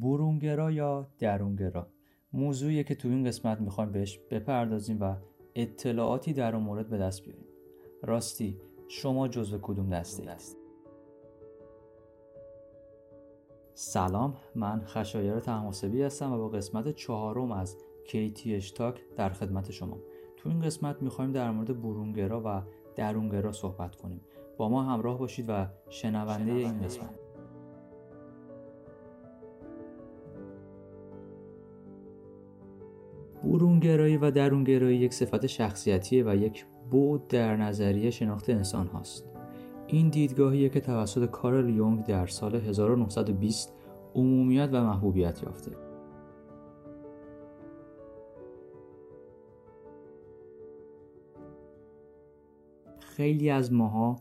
برونگرا 0.00 0.70
یا 0.70 1.08
درونگرا. 1.18 1.86
موضوعیه 2.32 2.84
که 2.84 2.94
تو 2.94 3.08
این 3.08 3.24
قسمت 3.24 3.60
می‌خوایم 3.60 3.92
بهش 3.92 4.18
بپردازیم 4.30 4.98
و 5.00 5.16
اطلاعاتی 5.54 6.32
در 6.32 6.54
اون 6.54 6.64
مورد 6.64 6.88
به 6.88 6.98
دست 6.98 7.24
بیاریم. 7.24 7.44
راستی 8.02 8.60
شما 8.88 9.28
جزو 9.28 9.58
کدوم 9.62 9.90
دسته 9.90 10.30
هست 10.30 10.56
سلام 13.74 14.36
من 14.54 14.82
خشایر 14.84 15.40
تماسبی 15.40 16.02
هستم 16.02 16.32
و 16.32 16.38
با 16.38 16.48
قسمت 16.48 16.94
چهارم 16.94 17.52
از 17.52 17.76
کیتی 18.06 18.54
اشتاک 18.54 19.00
در 19.16 19.28
خدمت 19.30 19.70
شما. 19.70 19.98
تو 20.36 20.48
این 20.48 20.60
قسمت 20.60 21.02
می‌خوایم 21.02 21.32
در 21.32 21.50
مورد 21.50 21.82
برونگرا 21.82 22.42
و 22.44 22.62
درونگرا 22.96 23.52
صحبت 23.52 23.96
کنیم. 23.96 24.20
با 24.56 24.68
ما 24.68 24.82
همراه 24.82 25.18
باشید 25.18 25.46
و 25.48 25.66
شنونده 25.88 26.52
این 26.52 26.82
قسمت. 26.82 27.19
برونگرایی 33.44 34.16
و 34.16 34.30
درونگرایی 34.30 34.98
یک 34.98 35.14
صفت 35.14 35.46
شخصیتیه 35.46 36.24
و 36.26 36.36
یک 36.36 36.64
بود 36.90 37.28
در 37.28 37.56
نظریه 37.56 38.10
شناخت 38.10 38.50
انسان 38.50 38.86
هاست. 38.86 39.24
این 39.86 40.08
دیدگاهیه 40.08 40.68
که 40.68 40.80
توسط 40.80 41.30
کارل 41.30 41.68
یونگ 41.68 42.04
در 42.04 42.26
سال 42.26 42.54
1920 42.54 43.74
عمومیت 44.14 44.68
و 44.72 44.84
محبوبیت 44.84 45.42
یافته. 45.42 45.70
خیلی 53.00 53.50
از 53.50 53.72
ماها 53.72 54.16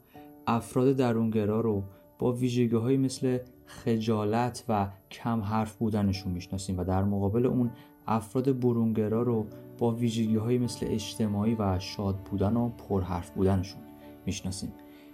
افراد 0.47 0.95
درونگرا 0.95 1.61
رو 1.61 1.83
با 2.19 2.31
ویژگی 2.31 2.97
مثل 2.97 3.37
خجالت 3.65 4.65
و 4.69 4.87
کم 5.11 5.41
حرف 5.41 5.75
بودنشون 5.75 6.31
می‌شناسیم 6.31 6.79
و 6.79 6.83
در 6.83 7.03
مقابل 7.03 7.45
اون 7.45 7.71
افراد 8.09 8.59
برونگرا 8.59 9.21
رو 9.21 9.45
با 9.77 9.91
ویژگی 9.91 10.35
های 10.35 10.57
مثل 10.57 10.85
اجتماعی 10.89 11.55
و 11.59 11.79
شاد 11.79 12.15
بودن 12.15 12.57
و 12.57 12.69
پرحرف 12.69 13.29
بودنشون 13.29 13.81
می‌شناسیم. 14.25 14.73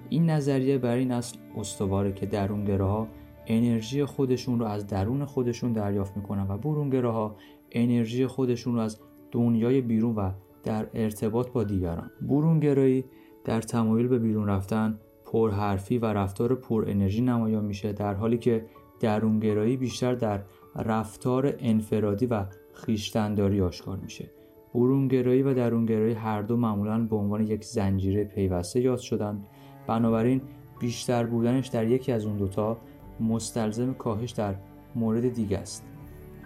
این 0.09 0.29
نظریه 0.29 0.77
برای 0.77 0.99
این 0.99 1.11
اصل 1.11 1.37
استواره 1.57 2.13
که 2.13 2.25
درونگراها 2.25 3.07
انرژی 3.47 4.05
خودشون 4.05 4.59
رو 4.59 4.65
از 4.65 4.87
درون 4.87 5.25
خودشون 5.25 5.73
دریافت 5.73 6.17
می‌کنن 6.17 6.47
و 6.49 6.57
برونگراها 6.57 7.35
انرژی 7.71 8.27
خودشون 8.27 8.75
رو 8.75 8.79
از 8.79 8.99
دنیای 9.31 9.81
بیرون 9.81 10.15
و 10.15 10.31
در 10.63 10.87
ارتباط 10.93 11.49
با 11.49 11.63
دیگران. 11.63 12.11
برونگرایی 12.21 13.05
در 13.43 13.61
تمایل 13.61 14.07
به 14.07 14.19
بیرون 14.19 14.47
رفتن 14.47 14.99
پرحرفی 15.25 15.97
و 15.97 16.05
رفتار 16.05 16.55
پر 16.55 16.85
انرژی 16.87 17.21
نمایان 17.21 17.65
میشه 17.65 17.93
در 17.93 18.13
حالی 18.13 18.37
که 18.37 18.65
درونگرایی 18.99 19.77
بیشتر 19.77 20.15
در 20.15 20.41
رفتار 20.75 21.53
انفرادی 21.59 22.25
و 22.25 22.45
خیشتنداری 22.75 23.61
آشکار 23.61 23.97
میشه. 23.97 24.29
برونگرایی 24.73 25.41
و 25.41 25.53
درونگرایی 25.53 26.13
هر 26.13 26.41
دو 26.41 26.57
معمولا 26.57 26.99
به 26.99 27.15
عنوان 27.15 27.41
یک 27.41 27.63
زنجیره 27.63 28.23
پیوسته 28.23 28.81
یاد 28.81 28.99
شدن 28.99 29.43
بنابراین 29.87 30.41
بیشتر 30.79 31.25
بودنش 31.25 31.67
در 31.67 31.87
یکی 31.87 32.11
از 32.11 32.25
اون 32.25 32.37
دوتا 32.37 32.77
مستلزم 33.19 33.93
کاهش 33.93 34.31
در 34.31 34.55
مورد 34.95 35.33
دیگه 35.33 35.57
است. 35.57 35.83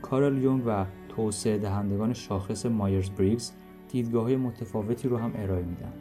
کارل 0.02 0.38
یونگ 0.38 0.64
و 0.68 0.86
توسعه 1.10 1.58
دهندگان 1.58 2.14
شاخص 2.14 2.66
مایرز 2.66 3.10
بریگز 3.10 3.52
دیدگاه 3.92 4.24
های 4.24 4.36
متفاوتی 4.36 5.08
رو 5.08 5.18
هم 5.18 5.32
ارائه 5.36 5.64
میدن 5.64 5.94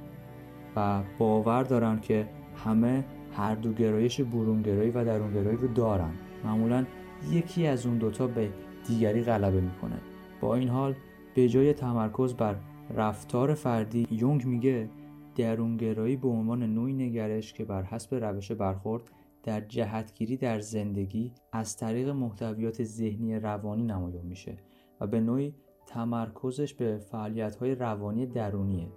و 0.77 1.03
باور 1.19 1.63
دارن 1.63 2.01
که 2.01 2.29
همه 2.65 3.05
هر 3.33 3.55
دو 3.55 3.73
گرایش 3.73 4.21
برونگرایی 4.21 4.91
و 4.91 5.05
درونگرایی 5.05 5.57
رو 5.57 5.69
دارن. 5.69 6.11
معمولا 6.45 6.85
یکی 7.31 7.67
از 7.67 7.87
اون 7.87 7.99
دوتا 7.99 8.27
به 8.27 8.49
دیگری 8.87 9.23
غلبه 9.23 9.61
می‌کنه. 9.61 10.01
با 10.41 10.55
این 10.55 10.69
حال 10.69 10.95
به 11.35 11.49
جای 11.49 11.73
تمرکز 11.73 12.35
بر 12.35 12.57
رفتار 12.95 13.55
فردی 13.55 14.07
یونگ 14.11 14.47
میگه 14.47 14.91
درونگرایی 15.37 16.17
به 16.17 16.29
عنوان 16.29 16.63
نوعی 16.63 16.93
نگرش 16.93 17.53
که 17.53 17.65
بر 17.65 17.83
حسب 17.83 18.15
روش 18.15 18.53
برخورد 18.53 19.03
در 19.43 19.61
جهتگیری 19.61 20.37
در 20.37 20.61
زندگی 20.61 21.33
از 21.53 21.77
طریق 21.77 22.09
محتویات 22.09 22.85
ذهنی 22.85 23.35
روانی 23.35 23.83
نمایان 23.83 24.27
میشه 24.27 24.57
و 25.01 25.07
به 25.07 25.21
نوعی 25.21 25.55
تمرکزش 25.87 26.75
به 26.75 26.99
فعالیت‌های 26.99 27.75
روانی 27.75 28.27
درونیه 28.27 28.89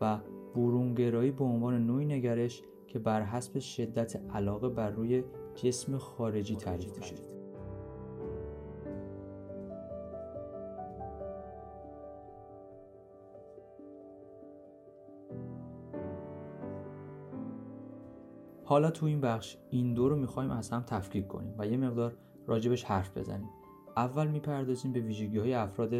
و 0.00 0.18
برونگرایی 0.54 1.30
به 1.30 1.44
عنوان 1.44 1.86
نوعی 1.86 2.06
نگرش 2.06 2.62
که 2.86 2.98
بر 2.98 3.22
حسب 3.22 3.58
شدت 3.58 4.20
علاقه 4.34 4.68
بر 4.68 4.90
روی 4.90 5.22
جسم 5.54 5.98
خارجی 5.98 6.56
تعریف 6.56 6.98
میشه. 6.98 7.37
حالا 18.68 18.90
تو 18.90 19.06
این 19.06 19.20
بخش 19.20 19.56
این 19.70 19.94
دو 19.94 20.08
رو 20.08 20.16
می‌خوایم 20.16 20.50
از 20.50 20.70
هم 20.70 20.82
تفکیک 20.82 21.26
کنیم 21.26 21.54
و 21.58 21.66
یه 21.66 21.76
مقدار 21.76 22.16
راجبش 22.46 22.84
حرف 22.84 23.16
بزنیم. 23.16 23.50
اول 23.96 24.26
می‌پردازیم 24.26 24.92
به 24.92 25.00
ویژگی 25.00 25.38
های 25.38 25.54
افراد 25.54 25.90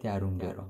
درونگرا. 0.00 0.64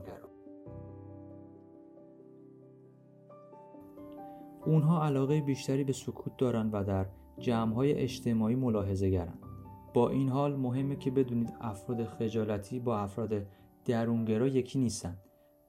اونها 4.67 5.05
علاقه 5.05 5.41
بیشتری 5.41 5.85
به 5.85 5.93
سکوت 5.93 6.37
دارند 6.37 6.71
و 6.75 6.85
در 6.85 7.07
جمعهای 7.39 7.93
اجتماعی 7.93 8.55
ملاحظه 8.55 9.11
گرن. 9.11 9.39
با 9.95 10.11
این 10.11 10.29
حال 10.29 10.57
مهمه 10.57 10.97
که 10.97 11.11
بدونید 11.11 11.53
افراد 11.61 12.05
خجالتی 12.05 12.81
با 12.81 12.99
افراد 12.99 13.47
درونگرا 13.85 14.47
یکی 14.47 14.79
نیستن. 14.79 15.19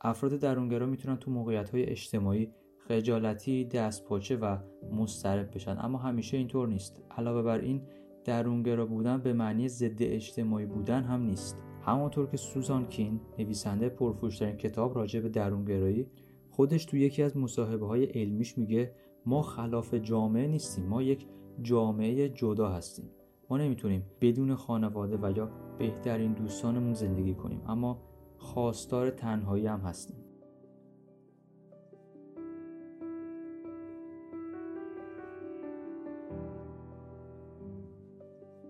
افراد 0.02 0.32
درونگرا 0.32 0.86
می‌تونن 0.86 1.18
تو 1.18 1.32
موقعیت 1.32 1.70
های 1.70 1.84
اجتماعی 1.84 2.52
خجالتی 2.88 3.66
دستپاچه 3.66 4.36
و 4.36 4.58
مضطرب 4.92 5.56
بشن. 5.56 5.78
اما 5.80 5.98
همیشه 5.98 6.38
اینطور 6.38 6.68
نیست. 6.68 7.02
علاوه 7.18 7.42
بر 7.42 7.60
این 7.60 7.82
درونگرا 8.24 8.86
بودن 8.86 9.18
به 9.18 9.34
معنی 9.34 9.70
ضد 9.70 9.98
اجتماعی 10.00 10.66
بودن 10.66 11.04
هم 11.04 11.22
نیست. 11.22 11.58
همانطور 11.82 12.28
که 12.28 12.38
سوزان 12.38 12.86
کین 12.86 13.20
نویسنده 13.40 13.90
پرفروشترین 13.90 14.58
کتاب 14.58 14.96
راجع 14.96 15.20
به 15.20 15.30
درونگرایی 15.30 16.08
خودش 16.50 16.86
تو 16.86 16.98
یکی 16.98 17.24
از 17.24 17.38
مصاحبه 17.38 17.88
های 17.88 18.06
علمیش 18.06 18.58
میگه 18.58 18.92
ما 19.26 19.42
خلاف 19.42 19.94
جامعه 19.94 20.48
نیستیم. 20.48 20.86
ما 20.86 21.02
یک 21.02 21.28
جامعه 21.62 22.30
جدا 22.30 22.70
هستیم. 22.70 23.06
ما 23.50 23.58
نمی‌تونیم 23.58 24.06
بدون 24.22 24.56
خانواده 24.56 25.18
و 25.18 25.32
یا 25.38 25.50
بهترین 25.80 26.34
دوستانمون 26.34 26.94
زندگی 26.94 27.34
کنیم. 27.34 27.62
اما 27.68 28.02
خواستار 28.38 29.10
تنهایی 29.10 29.68
هم 29.68 29.80
هستیم. 29.80 30.25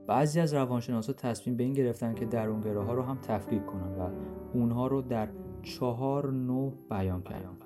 بعضی 0.07 0.39
از 0.39 0.53
روانشناسا 0.53 1.13
تصمیم 1.13 1.57
به 1.57 1.63
این 1.63 1.73
گرفتن 1.73 2.13
که 2.13 2.25
درونگراها 2.25 2.93
رو 2.93 3.01
هم 3.01 3.17
تفکیک 3.17 3.65
کنن 3.65 3.95
و 3.95 4.09
اونها 4.53 4.87
رو 4.87 5.01
در 5.01 5.29
چهار 5.61 6.31
نوع 6.31 6.73
بیان 6.89 7.23
کردن 7.23 7.57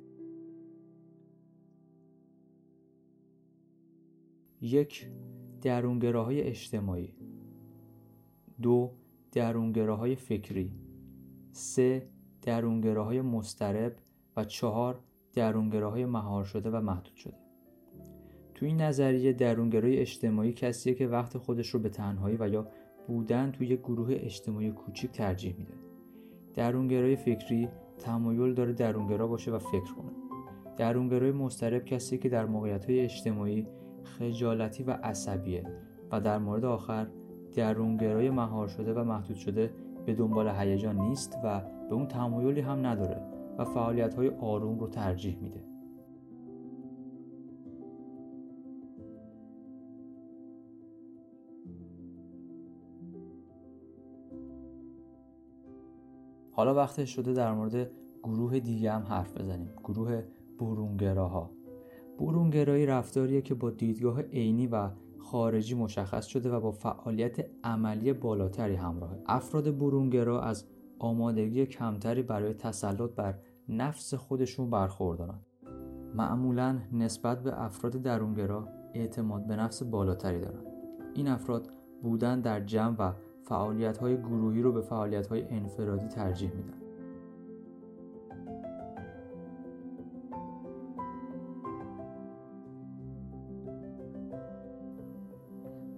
یک 4.60 5.10
درونگراهای 5.62 6.40
اجتماعی. 6.40 7.14
دو 8.62 8.92
درونگراهای 9.32 10.16
فکری. 10.16 10.72
سه 11.52 12.08
درونگراهای 12.42 13.20
مسترب 13.20 13.96
و 14.36 14.44
چهار 14.44 15.00
درونگراهای 15.34 16.06
مهار 16.06 16.44
شده 16.44 16.70
و 16.70 16.80
محدود 16.80 17.14
شده. 17.14 17.49
تو 18.60 18.66
این 18.66 18.80
نظریه 18.80 19.32
درونگرای 19.32 19.98
اجتماعی 19.98 20.52
کسیه 20.52 20.94
که 20.94 21.06
وقت 21.06 21.38
خودش 21.38 21.68
رو 21.68 21.80
به 21.80 21.88
تنهایی 21.88 22.36
و 22.40 22.48
یا 22.48 22.66
بودن 23.06 23.50
توی 23.50 23.76
گروه 23.76 24.08
اجتماعی 24.10 24.70
کوچیک 24.70 25.10
ترجیح 25.10 25.54
میده. 25.58 25.74
درونگرای 26.54 27.16
فکری 27.16 27.68
تمایل 27.98 28.54
داره 28.54 28.72
درونگرا 28.72 29.26
باشه 29.26 29.50
و 29.50 29.58
فکر 29.58 29.94
کنه. 29.94 30.10
درونگرای 30.76 31.32
مسترب 31.32 31.84
کسی 31.84 32.18
که 32.18 32.28
در 32.28 32.46
موقعیت 32.46 32.84
های 32.84 33.00
اجتماعی 33.00 33.66
خجالتی 34.04 34.82
و 34.82 34.90
عصبیه 34.90 35.64
و 36.12 36.20
در 36.20 36.38
مورد 36.38 36.64
آخر 36.64 37.06
درونگرای 37.54 38.30
مهار 38.30 38.68
شده 38.68 38.94
و 38.94 39.04
محدود 39.04 39.36
شده 39.36 39.70
به 40.06 40.14
دنبال 40.14 40.48
هیجان 40.48 40.96
نیست 40.96 41.38
و 41.44 41.60
به 41.60 41.94
اون 41.94 42.06
تمایلی 42.06 42.60
هم 42.60 42.86
نداره 42.86 43.22
و 43.58 43.64
فعالیت 43.64 44.14
های 44.14 44.28
آروم 44.28 44.78
رو 44.78 44.88
ترجیح 44.88 45.38
میده. 45.42 45.69
حالا 56.60 56.74
وقتش 56.74 57.14
شده 57.14 57.32
در 57.32 57.52
مورد 57.52 57.90
گروه 58.22 58.60
دیگه 58.60 58.92
هم 58.92 59.02
حرف 59.02 59.36
بزنیم. 59.36 59.70
گروه 59.84 60.22
برونگراها. 60.58 61.50
برونگرایی 62.18 62.86
رفتاریه 62.86 63.42
که 63.42 63.54
با 63.54 63.70
دیدگاه 63.70 64.20
عینی 64.22 64.66
و 64.66 64.90
خارجی 65.18 65.74
مشخص 65.74 66.26
شده 66.26 66.50
و 66.50 66.60
با 66.60 66.70
فعالیت 66.70 67.46
عملی 67.64 68.12
بالاتری 68.12 68.74
همراهه 68.74 69.18
افراد 69.26 69.78
برونگرا 69.78 70.40
از 70.40 70.64
آمادگی 70.98 71.66
کمتری 71.66 72.22
برای 72.22 72.54
تسلط 72.54 73.10
بر 73.10 73.34
نفس 73.68 74.14
خودشون 74.14 74.70
برخوردارن 74.70 75.40
معمولا 76.14 76.78
نسبت 76.92 77.42
به 77.42 77.62
افراد 77.62 77.92
درونگرا 77.92 78.68
اعتماد 78.94 79.46
به 79.46 79.56
نفس 79.56 79.82
بالاتری 79.82 80.40
دارند. 80.40 80.66
این 81.14 81.28
افراد 81.28 81.68
بودن 82.02 82.40
در 82.40 82.60
جمع 82.60 82.96
و 82.98 83.12
فعالیت 83.42 83.98
های 83.98 84.16
گروهی 84.16 84.62
رو 84.62 84.72
به 84.72 84.80
فعالیت 84.80 85.26
های 85.26 85.44
انفرادی 85.48 86.08
ترجیح 86.08 86.50
میدن. 86.52 86.80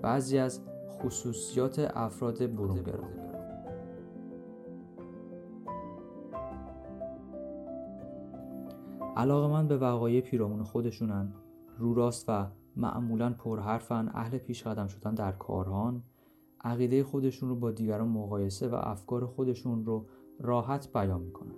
بعضی 0.02 0.38
از 0.38 0.60
خصوصیات 0.90 1.78
افراد 1.94 2.56
برونگرا 2.56 3.04
علاقه 9.16 9.52
من 9.52 9.68
به 9.68 9.76
وقایع 9.76 10.20
پیرامون 10.20 10.62
خودشونن 10.62 11.32
رو 11.78 11.94
راست 11.94 12.24
و 12.28 12.46
معمولا 12.76 13.30
پرحرفن 13.30 14.10
اهل 14.14 14.38
پیش 14.38 14.66
قدم 14.66 14.86
شدن 14.86 15.14
در 15.14 15.32
کارهان 15.32 16.02
عقیده 16.64 17.04
خودشون 17.04 17.48
رو 17.48 17.56
با 17.56 17.70
دیگران 17.70 18.08
مقایسه 18.08 18.68
و 18.68 18.74
افکار 18.74 19.26
خودشون 19.26 19.84
رو 19.86 20.06
راحت 20.40 20.92
بیان 20.92 21.20
می‌کنن. 21.20 21.54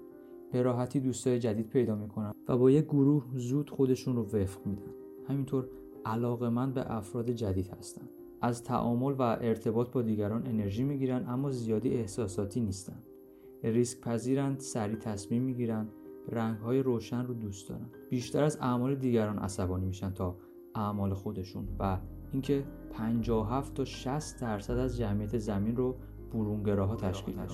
به 0.53 0.63
راحتی 0.63 1.01
دوستای 1.01 1.39
جدید 1.39 1.69
پیدا 1.69 1.95
می‌کنن 1.95 2.35
و 2.49 2.59
با 2.59 2.71
یک 2.71 2.85
گروه 2.85 3.25
زود 3.35 3.71
خودشون 3.71 4.17
رو 4.17 4.23
وفق 4.23 4.67
میدن. 4.67 4.93
همینطور 5.29 5.69
علاقه 6.05 6.49
من 6.49 6.73
به 6.73 6.97
افراد 6.97 7.31
جدید 7.31 7.69
هستن. 7.69 8.09
از 8.41 8.65
تعامل 8.65 9.13
و 9.13 9.23
ارتباط 9.23 9.91
با 9.91 10.03
دیگران 10.03 10.47
انرژی 10.47 10.85
می‌گیرن 10.85 11.29
اما 11.29 11.51
زیادی 11.51 11.89
احساساتی 11.89 12.61
نیستن. 12.61 13.03
ریسک 13.63 14.01
پذیرند 14.01 14.61
سریع 14.61 14.97
تصمیم 14.97 15.43
می‌گیرن 15.43 15.89
رنگ 16.29 16.59
های 16.59 16.83
روشن 16.83 17.27
رو 17.27 17.35
دوست 17.35 17.69
دارن. 17.69 17.87
بیشتر 18.11 18.45
از 18.45 18.59
اعمال 18.61 18.95
دیگران 18.95 19.39
عصبانی 19.39 19.87
میشن 19.87 20.11
تا 20.11 20.37
اعمال 20.75 21.15
خودشون 21.15 21.69
و 21.79 21.99
اینکه 22.35 22.65
57 22.93 23.75
تا 23.75 23.85
60 23.85 24.41
درصد 24.41 24.79
از 24.79 24.97
جمعیت 24.97 25.39
زمین 25.39 25.77
رو 25.77 25.97
برونگراها 26.33 26.97
تشکیل 26.97 27.35
میدن 27.35 27.47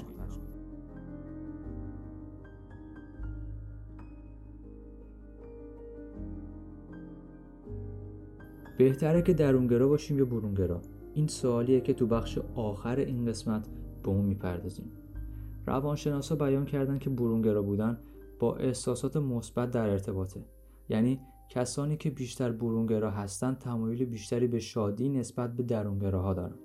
بهتره 8.79 9.23
که 9.23 9.35
درونگرا 9.35 9.89
باشیم 9.89 10.19
یا 10.19 10.25
برونگرا؟ 10.25 10.81
این 11.15 11.27
سوالیه 11.27 11.81
که 11.81 11.95
تو 11.95 12.07
بخش 12.07 12.39
آخر 12.55 12.97
این 12.97 13.27
قسمت 13.27 13.69
به 14.03 14.09
اون 14.09 14.25
می‌پردازیم. 14.25 14.93
روانشناسا 15.67 16.37
بیان 16.37 16.65
کردن 16.65 16.99
که 16.99 17.11
برونگرا 17.11 17.63
بودن 17.63 17.99
با 18.39 18.57
احساسات 18.57 19.17
مثبت 19.17 19.71
در 19.71 19.89
ارتباطه. 19.89 20.45
یعنی 20.89 21.21
کسانی 21.51 21.97
که 21.97 22.11
بیشتر 22.11 22.53
برونگرا 22.53 23.11
هستند 23.11 23.59
تمایل 23.59 24.05
بیشتری 24.05 24.47
به 24.47 24.59
شادی 24.59 25.09
نسبت 25.09 25.57
به 25.57 25.63
درونگراها 25.63 26.35
دارند. 26.35 26.59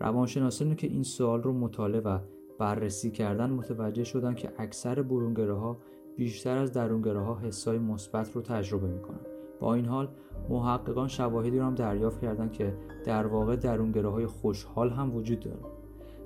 روانشناسانی 0.00 0.74
که 0.74 0.86
این 0.86 1.02
سوال 1.02 1.42
رو 1.42 1.52
مطالعه 1.52 2.00
و 2.00 2.18
بررسی 2.58 3.10
کردن 3.10 3.50
متوجه 3.50 4.04
شدن 4.04 4.34
که 4.34 4.52
اکثر 4.58 5.02
برونگراها 5.02 5.78
بیشتر 6.16 6.58
از 6.58 6.72
درونگراها 6.72 7.38
حسای 7.38 7.78
مثبت 7.78 8.32
رو 8.32 8.42
تجربه 8.42 8.86
می‌کنن 8.86 9.20
با 9.60 9.74
این 9.74 9.84
حال 9.84 10.08
محققان 10.48 11.08
شواهدی 11.08 11.58
رو 11.58 11.64
هم 11.64 11.74
دریافت 11.74 12.20
کردند 12.20 12.52
که 12.52 12.76
در 13.04 13.26
واقع 13.26 13.56
درونگراهای 13.56 14.26
خوشحال 14.26 14.90
هم 14.90 15.16
وجود 15.16 15.40
داره 15.40 15.60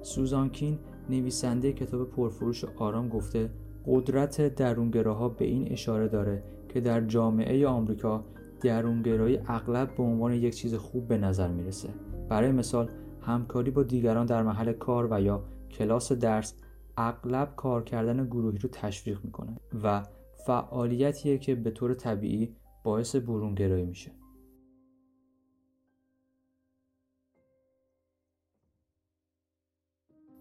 سوزان 0.03 0.49
کین 0.49 0.79
نویسنده 1.11 1.73
کتاب 1.73 2.11
پرفروش 2.11 2.65
آرام 2.65 3.09
گفته 3.09 3.51
قدرت 3.87 4.55
درونگراها 4.55 5.29
به 5.29 5.45
این 5.45 5.73
اشاره 5.73 6.09
داره 6.09 6.56
که 6.69 6.81
در 6.81 7.01
جامعه 7.01 7.67
آمریکا 7.67 8.25
درونگرایی 8.61 9.39
اغلب 9.47 9.97
به 9.97 10.03
عنوان 10.03 10.33
یک 10.33 10.55
چیز 10.55 10.75
خوب 10.75 11.09
به 11.09 11.19
نظر 11.19 11.49
می‌رسه. 11.49 11.89
برای 12.29 12.53
مثال 12.53 12.91
همکاری 13.21 13.71
با 13.71 13.83
دیگران 13.83 14.27
در 14.27 14.43
محل 14.43 14.73
کار 14.73 15.09
و 15.11 15.21
یا 15.21 15.45
کلاس 15.71 16.13
درس 16.13 16.55
اغلب 16.97 17.57
کار 17.57 17.85
کردن 17.85 18.27
گروهی 18.27 18.59
رو 18.59 18.69
تشویق 18.73 19.25
می‌کنه 19.25 19.57
و 19.83 20.07
فعالیتیه 20.47 21.39
که 21.39 21.55
به 21.55 21.71
طور 21.71 21.95
طبیعی 21.95 22.57
باعث 22.85 23.17
برونگرایی 23.17 23.85
میشه. 23.85 24.11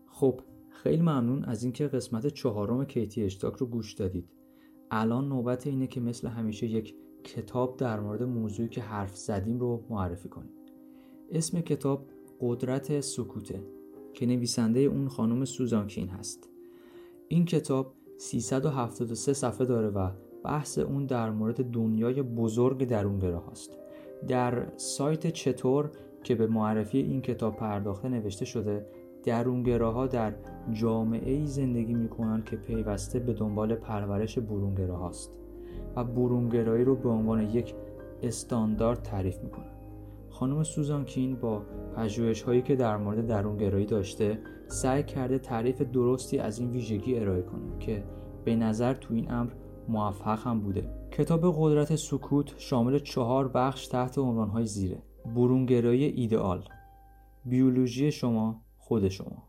خب 0.07 0.41
خیلی 0.69 1.01
ممنون 1.01 1.43
از 1.43 1.63
اینکه 1.63 1.87
قسمت 1.87 2.27
چهارم 2.27 2.85
کیتی 2.85 3.23
اشتاک 3.23 3.53
رو 3.53 3.67
گوش 3.67 3.93
دادید. 3.93 4.29
الان 4.95 5.29
نوبت 5.29 5.67
اینه 5.67 5.87
که 5.87 6.01
مثل 6.01 6.27
همیشه 6.27 6.67
یک 6.67 6.95
کتاب 7.23 7.77
در 7.77 7.99
مورد 7.99 8.23
موضوعی 8.23 8.69
که 8.69 8.81
حرف 8.81 9.15
زدیم 9.15 9.59
رو 9.59 9.83
معرفی 9.89 10.29
کنیم. 10.29 10.51
اسم 11.31 11.61
کتاب 11.61 12.05
قدرت 12.41 12.99
سکوته 12.99 13.63
که 14.13 14.25
نویسنده 14.25 14.79
اون 14.79 15.07
خانم 15.07 15.45
سوزان 15.45 15.87
کین 15.87 16.07
هست. 16.07 16.49
این 17.27 17.45
کتاب 17.45 17.93
373 18.17 19.33
صفحه 19.33 19.65
داره 19.65 19.87
و 19.87 20.09
بحث 20.43 20.77
اون 20.77 21.05
در 21.05 21.31
مورد 21.31 21.71
دنیای 21.71 22.21
بزرگ 22.21 22.87
درونگرا 22.87 23.39
هست 23.39 23.77
در 24.27 24.67
سایت 24.77 25.27
چطور 25.27 25.91
که 26.23 26.35
به 26.35 26.47
معرفی 26.47 26.97
این 26.97 27.21
کتاب 27.21 27.55
پرداخته 27.55 28.09
نوشته 28.09 28.45
شده 28.45 28.85
درونگراها 29.25 30.07
در 30.07 30.33
جامعه 30.71 31.31
ای 31.31 31.47
زندگی 31.47 31.93
می 31.93 32.09
کنند 32.09 32.45
که 32.45 32.55
پیوسته 32.55 33.19
به 33.19 33.33
دنبال 33.33 33.75
پرورش 33.75 34.39
برونگراهاست 34.39 35.31
و 35.95 36.03
برونگرایی 36.03 36.83
رو 36.83 36.95
به 36.95 37.09
عنوان 37.09 37.41
یک 37.41 37.75
استاندارد 38.23 39.01
تعریف 39.01 39.39
می 39.39 39.49
کنند. 39.49 39.75
خانم 40.29 40.63
سوزان 40.63 41.05
کین 41.05 41.35
با 41.35 41.61
پژوهش 41.95 42.41
هایی 42.41 42.61
که 42.61 42.75
در 42.75 42.97
مورد 42.97 43.27
درونگرایی 43.27 43.85
داشته 43.85 44.39
سعی 44.67 45.03
کرده 45.03 45.39
تعریف 45.39 45.81
درستی 45.81 46.39
از 46.39 46.59
این 46.59 46.71
ویژگی 46.71 47.19
ارائه 47.19 47.41
کنه 47.41 47.79
که 47.79 48.03
به 48.45 48.55
نظر 48.55 48.93
تو 48.93 49.13
این 49.13 49.31
امر 49.31 49.51
موفق 49.87 50.47
هم 50.47 50.59
بوده. 50.59 50.89
کتاب 51.11 51.55
قدرت 51.57 51.95
سکوت 51.95 52.53
شامل 52.57 52.99
چهار 52.99 53.47
بخش 53.47 53.87
تحت 53.87 54.17
های 54.17 54.65
زیره. 54.65 55.03
برونگرایی 55.35 56.03
ایدئال. 56.03 56.63
بیولوژی 57.45 58.11
شما 58.11 58.64
خود 58.87 59.07
شما. 59.07 59.43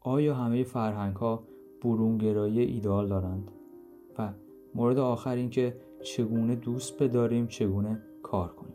آیا 0.00 0.34
همه 0.34 0.64
فرهنگ 0.64 1.16
ها 1.16 1.42
برونگرایی 1.82 2.60
ایدئال 2.60 3.08
دارند؟ 3.08 3.50
و 4.18 4.32
مورد 4.74 4.98
آخر 4.98 5.36
این 5.36 5.50
که 5.50 5.76
چگونه 6.02 6.54
دوست 6.54 7.02
بداریم 7.02 7.46
چگونه 7.46 8.02
کار 8.22 8.48
کنیم. 8.48 8.74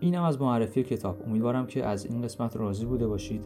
اینم 0.00 0.22
از 0.22 0.40
معرفی 0.40 0.82
کتاب. 0.82 1.22
امیدوارم 1.26 1.66
که 1.66 1.86
از 1.86 2.06
این 2.06 2.22
قسمت 2.22 2.56
راضی 2.56 2.86
بوده 2.86 3.06
باشید. 3.06 3.44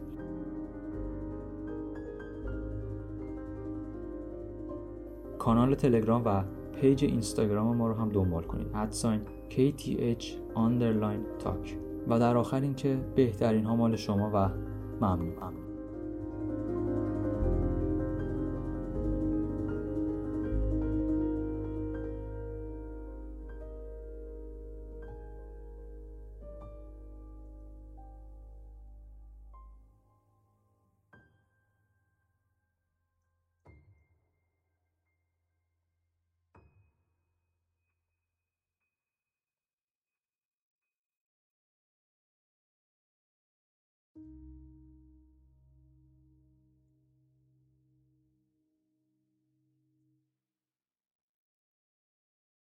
کانال 5.38 5.74
تلگرام 5.74 6.22
و 6.24 6.44
پیج 6.80 7.04
اینستاگرام 7.04 7.76
ما 7.76 7.88
رو 7.88 7.94
هم 7.94 8.08
دنبال 8.08 8.42
کنید. 8.42 8.70
ادساین 8.74 9.20
KTH 9.50 10.24
underline 10.56 11.44
talk. 11.44 11.68
و 12.08 12.18
در 12.18 12.36
آخر 12.36 12.60
اینکه 12.60 12.98
بهترین 13.14 13.64
ها 13.64 13.76
مال 13.76 13.96
شما 13.96 14.30
و 14.34 14.48
ممنون 15.00 15.67